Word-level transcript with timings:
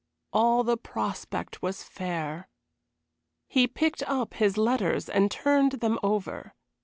All 0.33 0.63
the 0.63 0.77
prospect 0.77 1.61
was 1.61 1.83
fair. 1.83 2.47
He 3.47 3.67
picked 3.67 4.01
up 4.01 4.33
his 4.33 4.57
letters 4.57 5.07
and 5.07 5.29
turned 5.29 5.73
them 5.73 5.99
over. 6.01 6.55